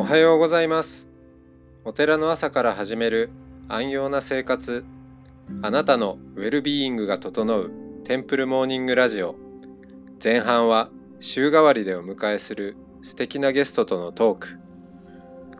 [0.00, 1.10] おはようございます。
[1.84, 3.28] お寺の朝から始める
[3.68, 4.82] 安養な生活。
[5.60, 7.70] あなたのウェルビーイングが整う
[8.04, 9.34] テンプルモーニングラジオ。
[10.24, 10.88] 前半は
[11.20, 14.58] 週替わりでお迎えする素敵なゲストとのトーク。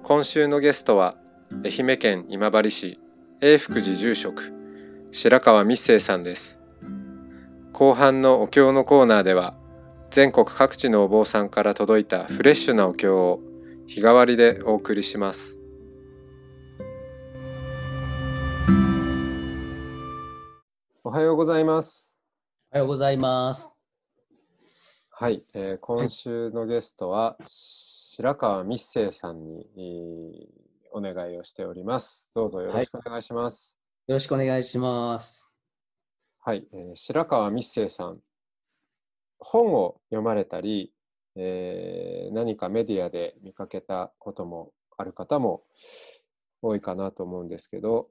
[0.03, 1.16] 今週のゲストは
[1.62, 2.98] 愛媛県今治市
[3.43, 4.55] 永福寺住職
[5.12, 6.59] 白川密生さんです。
[7.75, 9.52] 後半のお経のコーナーでは
[10.09, 13.41] 全国各地のお坊さんから届いたフレッシュなお経を
[13.91, 15.59] 日替わりでお送りします
[21.03, 22.17] おはようございます
[22.71, 23.75] おはようございます。
[25.11, 30.47] はい、えー今週のゲストは白川密生さんに、えー
[30.93, 33.77] お願いをしておりますどうぞよろしくお願いします
[34.07, 35.48] よろしくお願いします。
[36.39, 38.19] はい、えー白川密生さん
[39.41, 40.93] 本を読まれたり、
[41.37, 45.62] えー何かメディアで見かけたこともある方も
[46.62, 48.09] 多いかなと思うんですけど、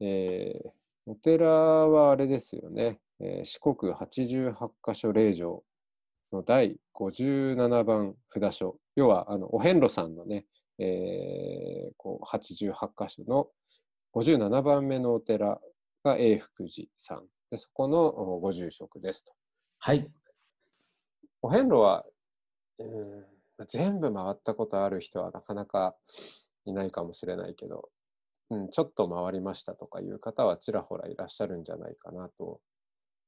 [0.00, 0.68] えー
[1.06, 4.54] お寺はあれですよね、えー四国88
[4.86, 5.62] 箇所霊場
[6.32, 10.44] の第57番札所要はあのお遍路さんのね、
[10.78, 13.48] えーこう88箇所の
[14.14, 15.60] 57番目のお寺
[16.04, 19.32] が永福寺さんでそこのご住職ですと。
[19.78, 20.08] はい。
[21.42, 22.04] お遍路は、
[22.78, 23.26] うん、
[23.68, 25.96] 全部回ったことある人はなかなか
[26.64, 27.88] いないかもしれないけど、
[28.50, 32.60] うん、ちょっと回りましたとかいう方はちらほらいらっしゃるんじゃないかなと。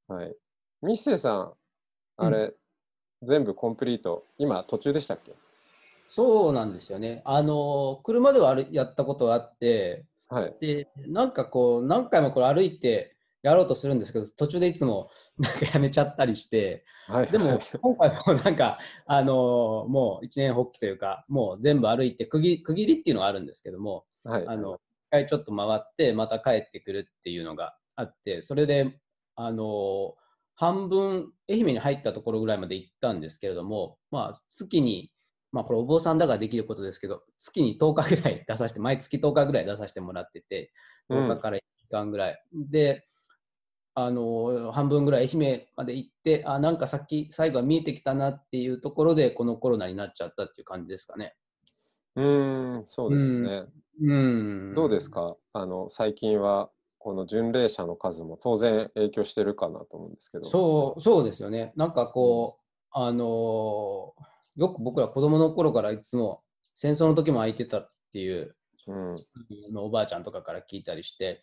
[0.08, 0.34] はい。
[0.82, 1.52] ミッセイさん、
[2.16, 2.54] あれ、
[3.22, 5.32] 全部コンプリート、今途中でしたっけ？
[6.08, 7.22] そうなんですよね。
[7.24, 10.56] あの、車では歩やったことがあって、はい。
[10.60, 24.78] で、なんかこう、何回もこれ歩いてやろうとするんですけど、途中でいつも なんかやめちゃったりして、はい、でも今回もなんか、あの、もう一年発起というか、もう全部歩いて区切、区切りっていうのがあるんですけども、はい、あの、一
[25.10, 28.98] 回ちょっと回って、また帰ってくるっていうのがあって、それで、
[29.34, 30.14] あの、
[30.54, 35.10] 半分、愛媛に入ったところぐらいまで行ったんですけれども、まあ、月に、
[35.50, 40.72] まあ、これお坊さんだからできることですけど、月に10日ぐらい出させて、毎月10日ぐらい出させてもらってて、
[41.10, 42.42] 10日から1時間ぐらい。
[42.52, 43.06] で、
[43.94, 51.36] あの、半分ぐらい愛媛まで行って、あ、なんかさっき最後は見えてきたなっていうところで、このコロナになっちゃったっていう感じですかね。
[52.16, 53.64] うーん、そうですね。
[54.02, 54.74] うん。
[54.74, 55.36] どうですか？
[55.52, 60.44] あの、最近は、この巡礼者の数も当然影響してるかなと思うんですけど。
[60.46, 61.72] そう、そうですよね。
[61.76, 64.22] なんかこう、あのー
[64.54, 66.42] よく僕ら子供の頃からいつも
[66.74, 68.54] 戦争の時も空いてたっていう
[68.86, 69.16] うん。
[69.72, 71.42] のをおばあちゃんとかから聞いたりして、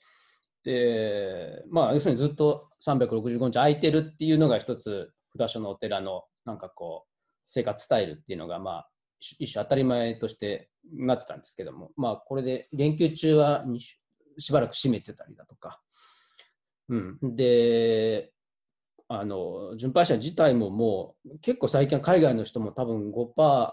[0.64, 7.10] で、まあ、要するにずっと365日空いてるっていうのが一つ、札所のお寺のなんかこう、
[7.48, 8.90] 生活スタイルっていうのが、まあ、
[9.20, 14.00] 一一種当たり前としてなってたんですけども、まあ、これで連休中はにし
[14.38, 15.82] しばらく閉めてたりだとか、
[16.88, 17.36] うん。
[17.36, 18.32] で、
[19.08, 23.72] あの、巡拝者自体ももう、結構最近は海外の人も多分5%、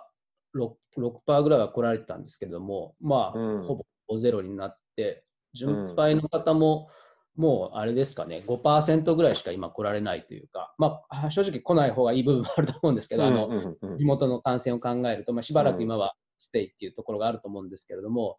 [0.56, 6.88] 6%, 6ぐらいは来られてたんですけども、まあ、うんほぼゼロになって、巡拝の方も、
[7.36, 18.36] もうあれですかね、5%ぐらいしか今来られないというか、まあ、正直来ない方がいい部分もあると思うんですけど、あの、うんうんうん地元の感染を考えると、まあ、しばらく今はステイっていうところがあると思うんですけれども、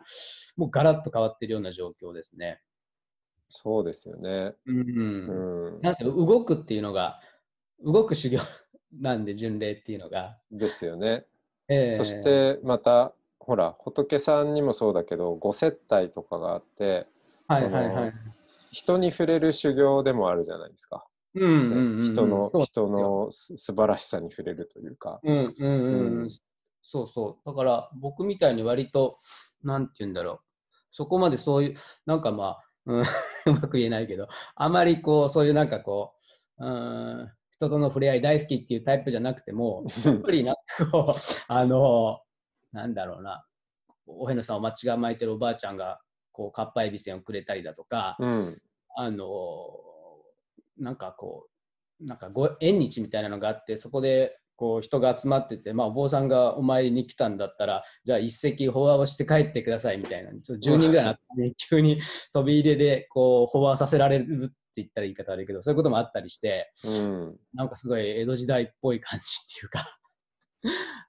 [0.55, 2.61] もうガラッと変わっているような状況ですね。
[3.47, 4.53] そうですよね。
[4.65, 5.81] うんうん。
[5.81, 7.19] なんせ動くっていうのが、
[7.83, 8.39] 動く修行
[8.99, 10.37] なんで、巡礼っていうのが。
[10.51, 11.25] ですよね。
[11.69, 13.13] ええそしてまた
[13.47, 17.07] ほら仏さんにもそうだけどご接待とかがあって
[17.47, 18.13] はいはいはい。
[18.71, 21.05] 人に触れる修行でもあるじゃないですか。
[21.35, 25.19] うんうんうんうん、人の人のす素晴らしさに触れるというか。
[25.23, 26.31] うんうんうん、
[26.81, 27.49] そうそう。
[27.49, 29.19] だから僕みたいに割と、
[29.63, 30.39] なんて言うんだろう。
[30.91, 31.75] そこまでそういう、
[32.05, 33.01] なんかまあ、うん、
[33.45, 36.13] うまく言えないけど、あまりこう、そういうなんかこ
[36.59, 42.19] う、うん、人との触れ合い大好きっていうタイプじゃなくても、やっぱりなんかこう、あの、
[42.71, 43.45] なんだろうな、
[44.05, 45.99] おへのさんを間違い巻いてるおばあちゃんが、
[46.31, 48.61] こう、かっぱえびせんをくれたりだとか、うん。
[48.99, 49.69] あの
[50.79, 51.47] なんかこ
[52.01, 60.31] うなんかご縁日みたいなのがあってそこでこう人が集まってて、まあ、お坊さんがお参りに来たんだったらじゃあ一席法話をして帰ってくださいみたいな。
[60.31, 62.01] ちょっと10人ぐらいになって、急に
[62.33, 67.39] 飛び入れでこう法話させられるって言ったら言い方悪いけどそういうこともあったりしてうん。
[67.53, 69.99] なんかすごい江戸時代っぽい感じっていうか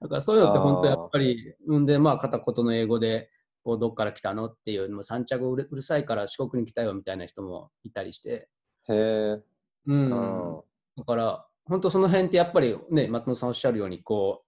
[0.01, 3.29] だからそういうのって本当やっぱりうんでまあ片言の英語で
[3.63, 8.47] こうどっから来たのっていうもう三着うるうるさいから四国に来たよみたいな人もいたりして。
[8.89, 9.39] へえ。
[9.87, 10.61] うん、あ
[10.97, 14.43] だから、本当その辺ってやっぱりね、松本さんおっしゃるように、こ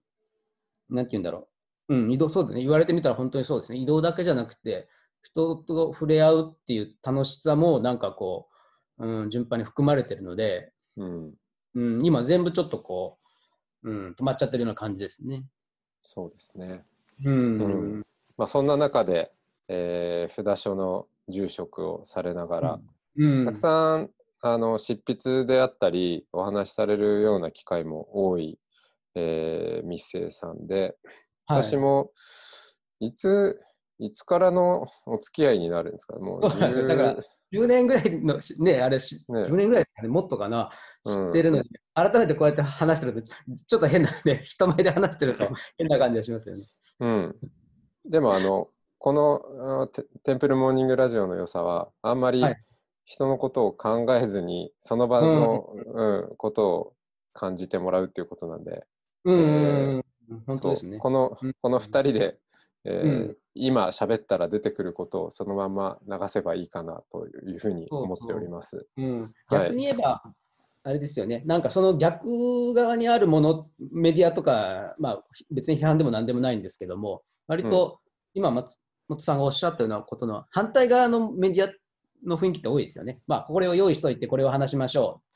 [0.90, 1.48] う、なんて言うんだろ
[1.88, 2.60] うん、移動、そうだね。
[2.60, 3.78] 言われてみたら本当にそうですね。
[3.78, 4.88] 移動だけじゃなくて、
[5.22, 8.48] 人と触れ合うっていう楽しさもなんかこ
[8.98, 11.34] う、うん、順番に含まれてるので、うん、
[11.74, 13.21] うん、今全部ちょっとこう、
[13.82, 15.44] うん、止まっちゃってるような感じですね。
[16.00, 16.84] そうですね。
[17.24, 17.34] うん。
[17.60, 17.68] う
[17.98, 18.02] ん
[18.36, 19.32] まあ、そんな中で、
[19.68, 22.80] えー札所の住職をされながら、
[23.16, 24.10] うん、たくさん
[24.42, 28.58] あの執筆であったりお話しされるような機会も多い、
[29.14, 30.96] えー、密生さんで
[31.46, 32.10] 私も
[32.98, 33.60] いつ
[34.02, 36.16] いつからのお付き合いになるんですか？
[36.18, 36.88] もうそうなんですよ。
[36.88, 37.16] だから
[37.52, 39.42] 10年ぐらいのし、ね、あれし、ね。
[39.44, 40.70] 10年ぐらいね、もっとかな、
[41.06, 41.30] 知うん。
[41.30, 43.30] ってるのに、改めてこうやって話してると、ち
[43.66, 45.46] ちょっと変なね、 人前で話してると
[45.78, 46.64] 変な感じがしますよね。
[47.00, 47.36] うん、
[48.04, 48.68] でもあの
[48.98, 52.56] このあテテンプルモーニングラジオの良さはあんまりはい。
[53.04, 56.36] 人のことを考えずにその場の、うん。
[56.36, 56.94] ことを
[57.32, 58.86] 感じてもらうっていうことなんで、
[59.24, 60.98] うん、えうん本当ですね。
[60.98, 61.54] このうん。
[61.60, 62.38] この2人で、
[62.84, 68.86] えーうん今喋ったら出てくることをそのまま流せばいいかなというふうに思っております。
[68.96, 70.22] うん、はい逆に言えば、
[70.84, 78.00] あれですよね、なんかその逆側にあるもの、メディアとか、まあ、別に批判でもなんでもないんですけども、割と
[78.34, 81.72] 今松、本さんがおっしゃったようなことの反対側のメディア
[82.26, 83.20] の雰囲気って多いですよね。
[83.26, 85.28] まあ、これを用意しといて、これを話しましょう。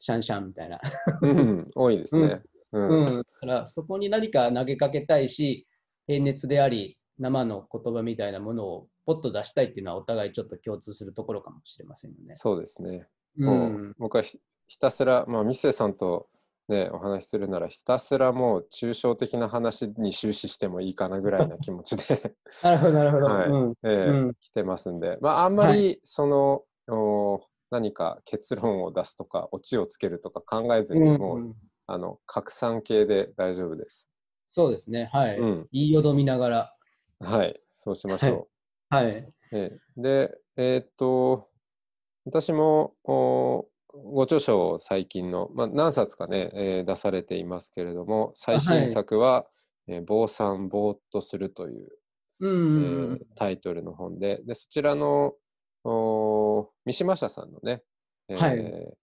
[0.00, 0.80] シャンシャンみたいな。
[1.22, 2.42] うん、多いですね。
[2.72, 5.66] うんうん、だからそこに何か投げかけたいし、
[6.12, 12.34] 平熱であり、生の言葉みたいなものをポッと出したいっていうのは、お互いちょっと共通するところかもしれませんよね。
[12.34, 13.06] そうですね。
[13.38, 16.28] うもうん僕はひひたすら、まあ、ミセさんと、
[16.68, 23.26] ね、お話しするならひたすらもう抽象的な話に終始してもいいかなぐらいな気持ちで、 なるほど、なるほど。
[23.26, 31.54] はいうんえーうん来てますんで、まあ、あんまりその、お何か結論を出すとかオチをつけるとか考えずに、もう、うん
[31.86, 34.08] あの拡散系で大丈夫です。
[34.52, 35.08] そうですね。
[35.12, 35.38] はい。
[35.38, 36.76] うん言いよどみながら。
[37.20, 38.48] はい、そうしましょう。
[38.94, 39.06] はい。
[39.06, 41.48] ええで、えーっと、
[42.24, 49.46] 私もおご著書を最近の、まあ、何冊かね、えー出されていますけれども、最新作は、
[49.88, 51.88] えー坊さんぼーっとするという、
[52.40, 52.54] うんえう
[53.10, 55.34] んータイトルの本で、でそちらの
[55.84, 57.82] お三島社さんのね、
[58.28, 58.96] えーはい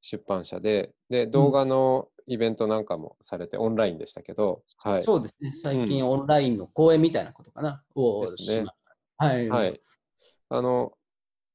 [0.00, 5.04] 出版社でで、動画のイベントなんかもされて、オンラインでしたけど、はい。
[5.04, 5.52] そうですね。
[5.54, 7.82] 最近オンラインの講演みたいなことかな。
[7.94, 8.66] をですね
[9.16, 9.48] はい。
[9.48, 9.80] はい。
[10.50, 10.92] あの、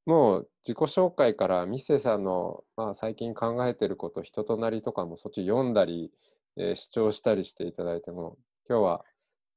[0.06, 6.12] もう自己紹介からミッセさんの、まあ、最近考えてること、人となりとかもそっち読んだり、
[6.58, 8.38] えー視聴したりしていただいても、
[8.68, 9.06] 今日は、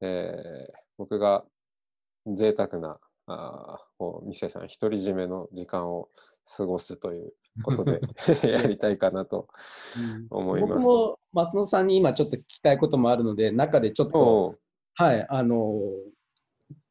[0.01, 1.45] えー僕が
[2.27, 3.79] 贅沢な、あ
[4.25, 6.09] ミッセさん独り占めの時間を
[6.57, 8.01] 過ごすということで
[8.49, 9.49] やりたいかなと
[10.31, 10.73] うん思います。
[10.75, 14.57] 僕も松本さんに今ちょっと聞きたいこともあるので、中でちょっと、
[14.95, 15.75] はい、あの、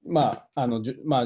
[0.07, 1.25] まあ、あの、じゅまあ、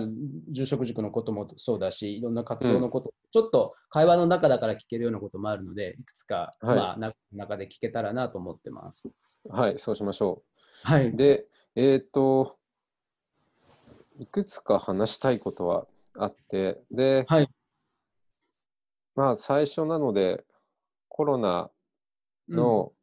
[0.51, 9.09] 住職塾のこともそうだし、いろんな活動のこと、ちょっと会話の中だから聞けるようなこともあるので、いくつか、はいまあ、な中で聞けたらなと思ってます。
[9.50, 10.44] はい、そうしましょ
[10.85, 10.88] う。
[10.88, 11.13] はい。
[11.15, 11.45] で、
[11.75, 12.57] えっ、と、
[14.18, 15.85] いくつか話したいことは
[16.18, 17.50] あって、で、はい
[19.19, 20.45] まあ最初なので、
[21.10, 21.69] コロナ
[22.48, 22.94] の、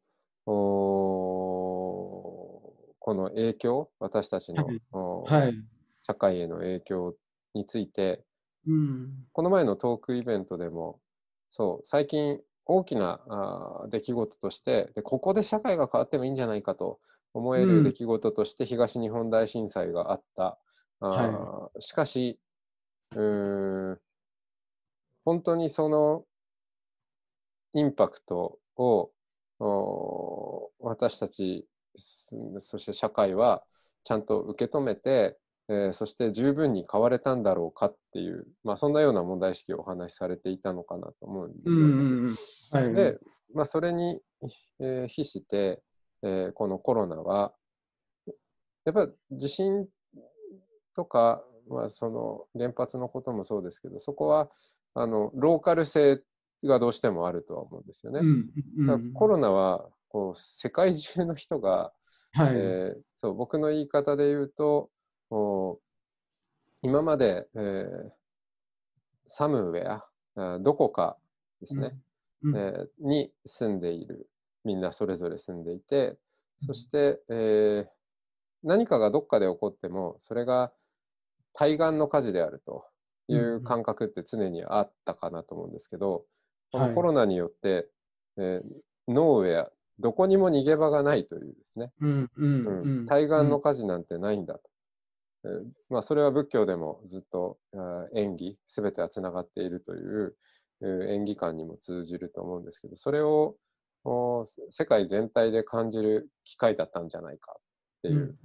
[0.47, 0.53] おー
[2.97, 4.65] この影響、私たちの、
[5.25, 5.53] はい。
[6.07, 7.15] 社会への影響
[7.53, 8.23] について、
[8.65, 9.27] うん。
[9.31, 10.99] この前のトークイベントでも、
[11.51, 16.99] そう、最近大きなあー出来事としてで、ここで社会が変わってもいいんじゃないかと
[17.35, 20.57] 思えうんる出来事として、東日本大震災があった。
[20.99, 22.39] あーはしかし、
[23.15, 24.01] う
[25.27, 26.23] 本当にその
[27.73, 29.11] インパクトを
[30.79, 31.67] 私たち、
[31.97, 33.61] すそして社会は
[34.05, 41.83] ちゃんと受け止めて、えーそして十分に変われたんだろうかっていう、まあ、そんなような問題意識をお話しされていたのかなと思うんですうんよ。
[41.83, 42.35] うんうん。
[42.71, 42.95] はい。
[42.95, 43.19] で、
[43.53, 44.21] まあ、それに、
[44.79, 45.83] えー比して、
[46.23, 47.53] えーこのコロナは、
[48.85, 49.89] やっぱり地震
[50.95, 54.49] とか、まあ、その原発のこともそうですけど、そこは
[54.99, 56.21] あのローカル性
[56.63, 58.19] がどうしてもあるとは思うんですよね。
[58.19, 61.91] うんうんコロナはこう世界中の人が、
[62.33, 62.53] はい。
[62.55, 64.91] えーそう僕の言い方で言うと
[65.31, 65.79] お
[66.83, 68.09] 今まで、えー
[69.25, 71.17] サムウェアあどこか
[71.59, 71.97] ですね、
[72.43, 74.29] うんえーに住んでいる
[74.63, 76.17] みんなそれぞれ住んでいて
[76.65, 77.87] そして、えー
[78.63, 80.71] 何かがどっかで起こってもそれが
[81.53, 82.85] 対岸の火事であると
[83.27, 86.25] いう感覚って常にあったかなと思うんですけど、
[86.71, 86.89] こはい。
[86.89, 87.89] のコロナによって、
[88.37, 88.63] えー
[89.09, 93.03] ノーウェアどこにも逃げ場がないというですね、うんうんううん。
[93.03, 94.69] ん、対岸の火事なんてないんだと。
[95.45, 97.57] えーまあ、それは仏教でもずっと
[98.13, 100.35] 演技、すべてはつながっているという
[100.81, 103.55] えー演技観にも通じると思うんですけど、それを
[104.03, 107.61] お世界全体で感じる機会だったんじゃないかっ
[108.03, 108.35] ていう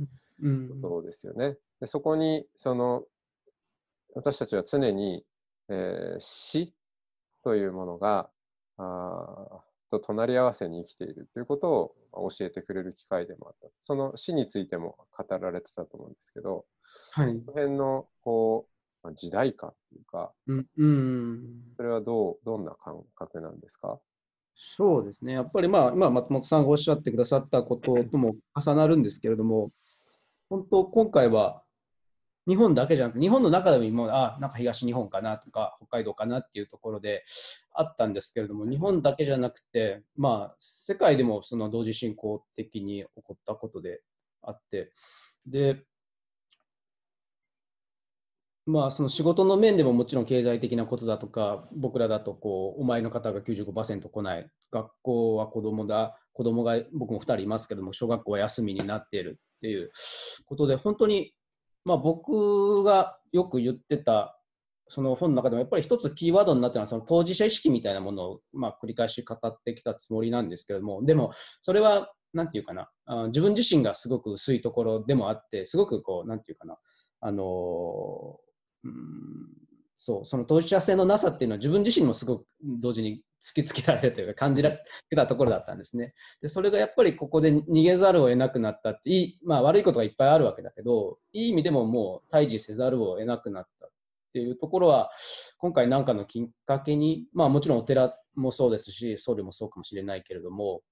[0.42, 0.80] うん。
[0.80, 1.56] ことですよね。
[1.80, 3.04] でそこにその
[4.14, 5.24] 私たちは常に、
[5.68, 6.74] えー死
[7.44, 8.30] というものが
[8.78, 13.68] あーと隣り合わせに生きているということを教えてくれる機会でもあった。
[13.82, 16.64] その死についても語られてたと思うんですけど、
[17.12, 17.28] はい。
[17.30, 18.66] その辺のこ
[19.02, 21.42] うまあ時代感というか、うんうん。
[21.76, 23.98] それはどうどんな感覚なんですか？
[24.54, 29.70] そうですね、やっぱりまあ、今、松本さんがおっしゃってくださったこととも重なるんですけれども、
[30.48, 31.62] 本当、今回は
[32.46, 37.24] 日本だけじゃなく、日本の中でも、あなんか東日本かなとか、北海道かなっていうところで
[37.72, 44.02] あったんですけれども、日本だけじゃなくて、まあ、世界でもその同時進行的に起こったことで
[44.42, 44.92] あって、
[45.46, 45.84] で、
[48.64, 59.90] まあ、その仕事の面でももちろん経済的なことだとか、僕らだとこう、お前の方が95%来ない、学校は子供だ、子供が僕も2人いますけども、小学校は休みになっているっていう
[60.46, 61.34] ことで、本当に、
[61.84, 64.38] まあ、僕がよく言ってた、
[64.88, 72.88] その本の中でもやっぱり一つキーワードになってるのは、その当事者意識みたいなものを、まあ、繰り返し語ってきたつもりなんですけれども、でも、それは、何て言うかな、
[73.28, 76.78] 自分自身がすごく薄いところでもあって、すごくこう、何て言うかな、
[77.20, 78.38] あの
[78.84, 79.71] うん
[80.04, 84.78] そうその当事者性のなさっていうのは自分自身もすごく同時に突きつけられるというか感じられ
[85.14, 86.12] たところだったんですね。
[86.40, 93.90] でそれがやっぱりここで逃げざるを得なくなったっていい、まあ、悪いことがいっぱいあるわけだけどいい意味でももう対峙せざるを得なくなったっ
[94.32, 95.12] ていうところは
[95.58, 100.82] 今回なんかのきっかけにまあもちろんお寺もそうですし僧侶もそうかもしれないけれども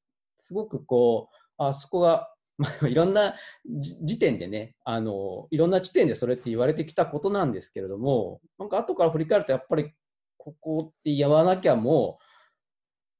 [0.40, 9.94] すごくこうあそこがまあ、いろんな時点でねあのいろんな地点でそれって言われてきたことなんですけれどもなんか後から振り返るとやっぱり
[10.36, 12.18] ここって言わなきゃも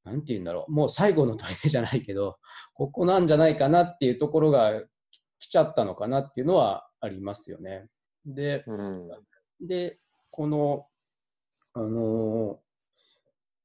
[0.04, 2.37] うなんて言うんだろうもう最後の問いじゃないけど
[2.75, 4.82] ここなんじゃないかなっていうところが
[5.38, 7.87] 来ちゃったのかなっていうのはありますよね。
[8.26, 9.09] で,、うん
[9.62, 9.99] で
[10.30, 10.87] この
[11.73, 12.61] あの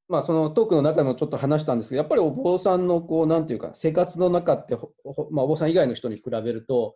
[0.08, 4.76] まあ、そのトークの中でもちょっと話したんですけど、やっぱりお坊さんのこう、なんていうか、生活の中って、
[5.32, 6.96] まあ、お坊さん以外の人に比べると、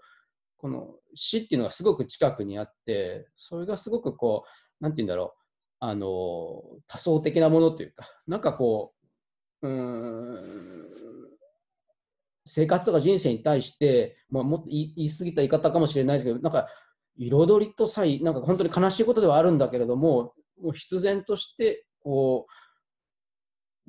[0.58, 5.40] この死っていうのがすごく近くにあって、それがすごくこう、なんていうんだろう、
[5.82, 8.94] あの多層的なものというか、なんかこ
[9.62, 10.86] う、うん、
[12.46, 16.68] 生活とか人生に対して、まあ、もっと言い過ぎた言い方かもしれないですけど、なんか、
[17.18, 22.52] 彩りとさえ、なんか本当に悲しいことではあるんだけれども、もう必然として、こう、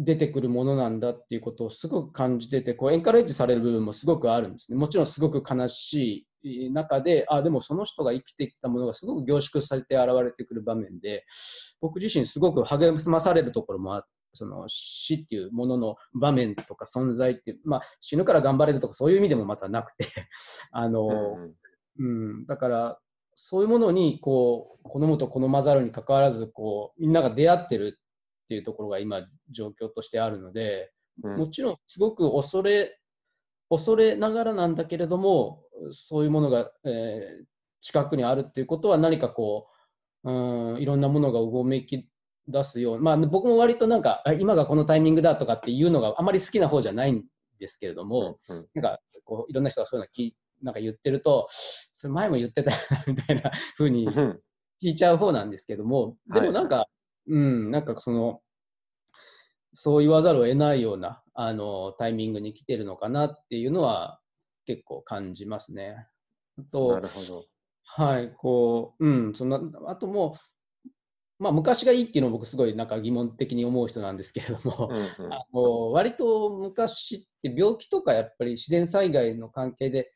[0.03, 4.79] 出てくるものなんだっていうことをすごく感じてて、こうエンカレッジされる部分もすごくあるんですね。
[4.79, 11.27] もちろんすごく悲しい中で、あ、でもその人が生きてきたものがすごく凝縮されて現れてくる場面で、
[11.83, 20.07] 僕自身すごく励まされるところもあって、その死っていうものの場面とか存在っていう、まあ、死ぬから頑張れるとかそういう意味でもまたなくて
[20.71, 21.09] あの、
[21.99, 22.99] うん、うん、だから
[23.35, 27.99] そういうものにこう好むと好まざるにかかわらずこうみんなが出会ってる
[28.51, 30.91] っていうところが今状況としてあるので、
[31.23, 31.37] うん。
[31.37, 32.99] もちろんすごく恐れ
[33.69, 37.45] 恐れながらなんだけれどもそういうものが、えー
[37.83, 39.69] 近くにあるっていうことは何かこ
[40.23, 42.07] ううんいろんなものがうごめき
[42.47, 47.25] 出すようまあ僕も割となんかあ今がこのタイミングだとかっていうのがあまり好きな方じゃないん
[47.59, 51.49] ですけれども、うんなんかこういろんな人がそういうの聞いなんか言ってると
[51.91, 54.41] それ前も言ってたよなみたいな風にうん。
[54.83, 56.49] 聞いちゃう方なんですけども、ではい。
[56.49, 56.87] もなんか、
[57.27, 58.41] うん、なんかその、
[59.75, 64.21] そう言わざるを得ないようなあのタイミングに来てるのかなっていうのは
[64.67, 66.07] 結構感じますね。
[66.59, 67.45] あなとる、ほど。
[67.85, 70.37] はい、こう、うん、そのあとも
[70.85, 70.89] う、
[71.43, 80.13] まあ、昔がいいっていうのを僕すごいなんか疑問的に思う人なんですけれども、うんうんあの割と昔って病気とかやっぱり自然災害の関係で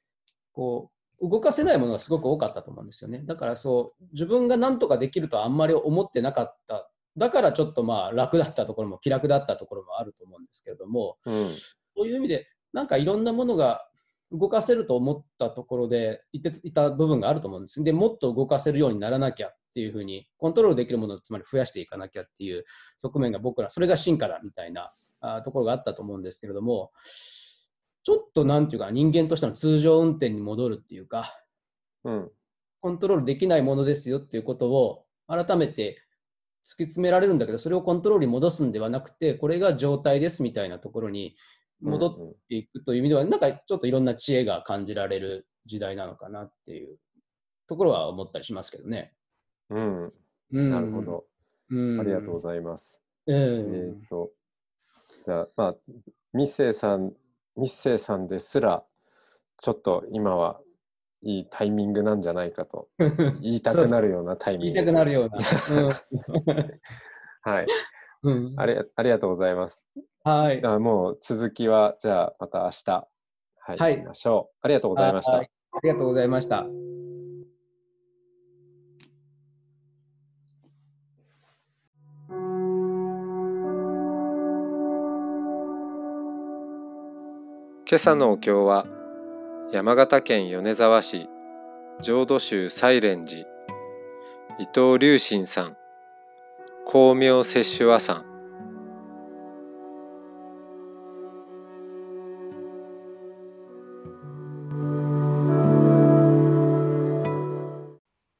[0.52, 3.22] こう動かせないものがすごく多かったと思うんですよね。
[3.24, 6.90] だからそう自分が何とかできるとはあんまり思ってなかった。
[7.16, 11.48] だからちょっとまあ楽だったところも気楽だったところもあると思うんですけれども、うん
[11.96, 13.88] そういう意味でなんかいろんなものが
[14.32, 17.80] 動かせると思ったところでいていた部分があると思うんです。
[17.84, 22.64] でもっと動かせるようにならなきゃっていうふうにコントロールできるものをつまり増やしていかなきゃっていう
[22.98, 24.90] 側面が僕らそれが進化だみたいな
[25.20, 26.90] あところがあったと思うんですけれども
[28.02, 31.32] ちょっとなんていうか人間としての通常運転に戻るっていうか
[32.04, 32.30] うん
[32.80, 36.02] コントロールできないものですよっていうことを改めて
[36.64, 41.36] 突き詰められるんだけどそれをコントロールに戻すんではなくてこれが状態ですみたいなところに
[41.84, 46.98] 戻っていくという意味では、なんかちょっといろんな知恵が感じられる時代なのかなっていう
[47.68, 49.12] ところは思ったりしますけどね。
[49.70, 50.12] うん、
[50.52, 51.24] うん、なるほど、
[51.70, 52.00] うん。
[52.00, 53.02] ありがとうございます。
[53.26, 54.30] えー、えー、と、
[55.24, 55.76] じゃあ、まあ、
[56.32, 57.12] ミッセイさん、
[57.56, 58.84] ミッセイさんですら、
[59.58, 60.60] ちょっと今は
[61.24, 64.74] いいタイミングなんじゃないかと言いたくなるようなタイミング。
[64.74, 66.02] 言いたくなるような。
[67.42, 67.66] はい、
[68.22, 68.78] うん、あり。
[68.94, 69.86] ありがとうございます。
[70.22, 70.64] はい。
[70.64, 72.90] あもう続きは、じゃあまた明日、
[73.58, 74.56] はい、はい、ましょう。
[74.62, 75.38] ありがとうございました。
[75.38, 75.42] あ
[75.82, 76.66] りがとうございました。
[87.86, 88.86] 今朝のお経は
[89.74, 91.28] 山形県米沢市
[92.00, 93.40] 浄土宗西蓮寺
[94.56, 95.76] 伊藤隆信さん
[96.86, 98.24] 光明摂取和さん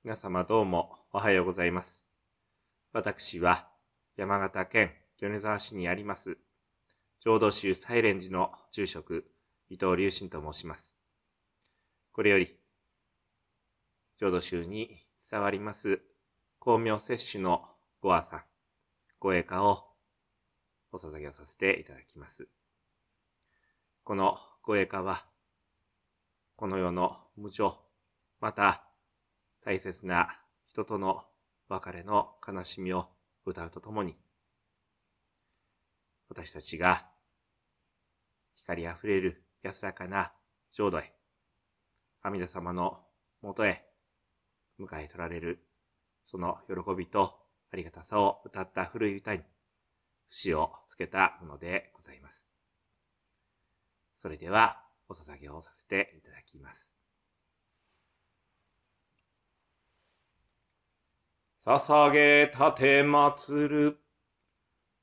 [0.04, 2.04] 皆様どうもおはようございます。
[2.92, 3.66] 私は
[4.16, 6.38] 山形県米沢市にあります
[7.18, 9.24] 浄土宗西蓮寺の住職
[9.68, 10.96] 伊藤隆信と申します。
[12.14, 12.56] これより、
[14.18, 14.96] 浄土宗に
[15.28, 16.00] 伝わります
[16.60, 17.64] 光明摂取の
[18.00, 18.42] ご和さん、
[19.18, 19.82] ご栄華を
[20.92, 22.46] お捧げをさせていただきます。
[24.04, 25.24] このご栄華は、
[26.54, 27.76] この世の無常、
[28.40, 28.84] また
[29.64, 31.24] 大切な人との
[31.68, 33.08] 別れの悲しみを
[33.44, 34.16] 歌うとともに、
[36.28, 37.08] 私たちが
[38.54, 40.32] 光あふれる安らかな
[40.70, 41.12] 浄土へ、
[42.26, 43.00] 阿弥陀様の
[43.42, 43.84] もとへ
[44.80, 45.62] 迎え取られる、
[46.26, 47.38] その喜びと
[47.70, 49.42] ありがたさを歌った古い歌に、
[50.30, 52.48] 節をつけたものでございます。
[54.16, 56.90] それでは、お捧げをさせていただきます。
[61.62, 63.98] 捧げたて祭る、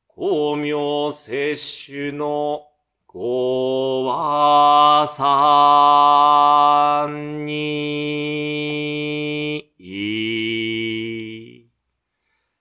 [0.10, 2.71] 光明摂取の
[3.14, 9.70] ごわさんに、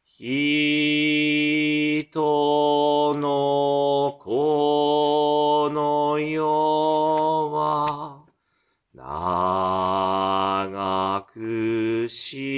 [0.09, 0.75] 人
[3.15, 8.25] のこの世は、
[8.93, 12.50] 長くし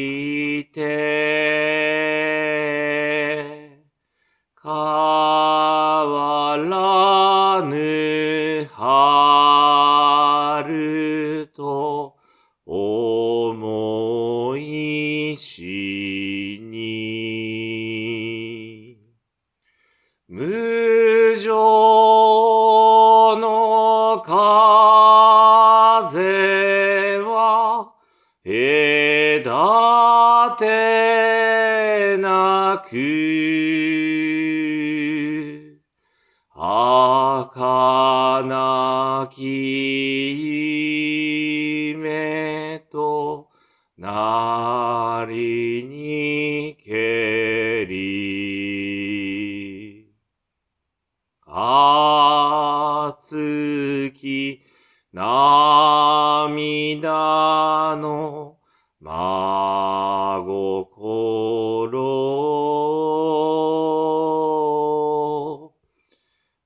[57.01, 58.59] 涙の
[59.01, 62.73] まごころ。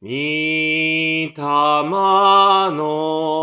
[0.02, 3.35] みたまの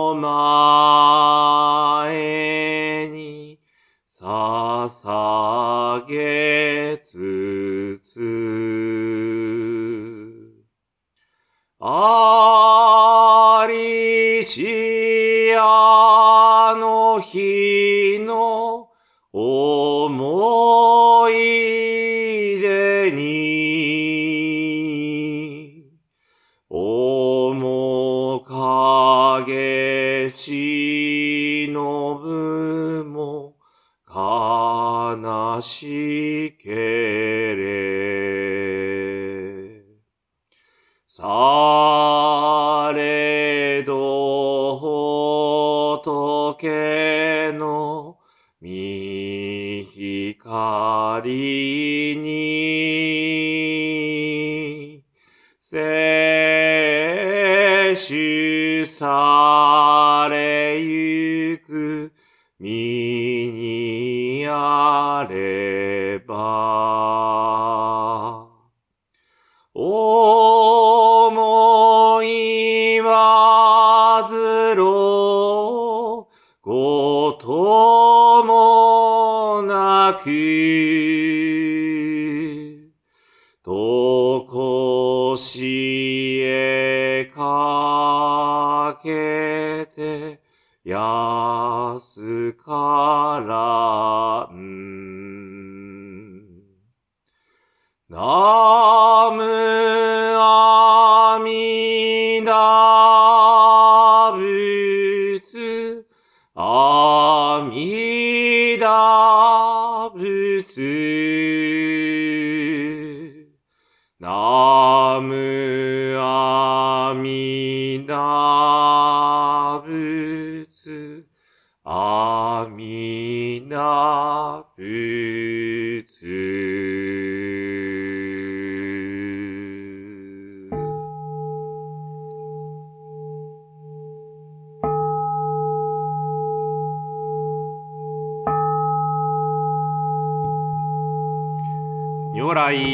[30.24, 33.56] 影しのぶも
[34.08, 36.03] 悲し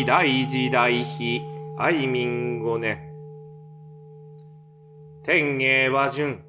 [0.09, 1.45] 大慈大悲
[1.77, 2.97] 愛民五年。
[5.23, 6.39] 天芸和順、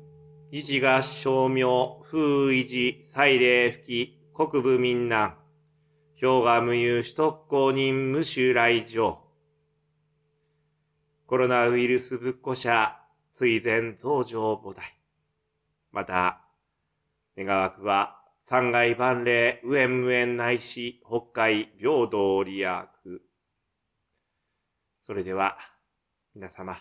[0.51, 1.67] 維持合称名、
[2.11, 5.37] 風維持、祭礼吹き、国部民難、
[6.19, 9.19] 氷河無有首都公認無襲来場。
[11.27, 12.97] コロナウイルス仏庫者、
[13.35, 14.81] 追善増上菩提。
[15.91, 16.47] また、
[17.37, 22.90] 願わくは、三階万礼、無縁無縁内し、北海平等利益。
[25.11, 25.59] それでは、
[26.37, 26.81] 皆様、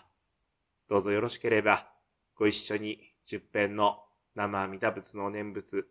[0.88, 1.90] どうぞよろしければ、
[2.36, 4.04] ご一緒に十遍の
[4.36, 5.84] 生阿弥陀仏の念仏、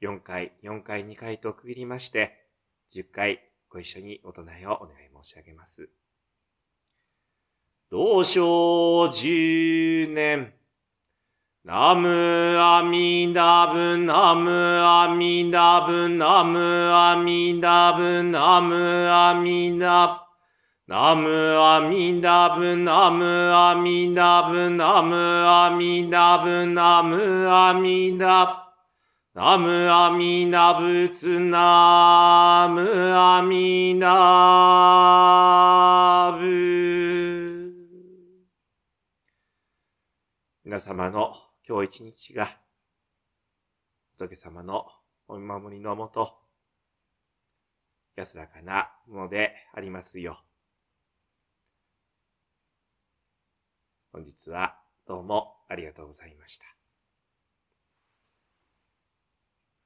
[0.00, 2.48] 4回、4回、2回と区切りまして、
[2.94, 5.90] 10回ご一緒にお唱えをお願い申し上げます。
[7.90, 10.54] 同生十年、
[11.62, 12.08] ナム
[12.58, 16.58] アミダブナムアミダブナム
[16.90, 20.31] アミダブナムアミダブ
[20.92, 28.44] ナムアミダブナムアミダブナムアミダブナムアミダ
[29.34, 32.82] ブナムアミダ仏ナム
[33.16, 34.08] アミダ
[36.38, 37.72] ブ
[40.62, 41.32] 皆様の
[41.66, 42.54] 今日一日が
[44.18, 44.84] 仏様の
[45.26, 46.34] お見守りのもと
[48.14, 50.51] 安らかなものでありますよう。
[54.12, 56.81] 本日はどうもありがとうございました。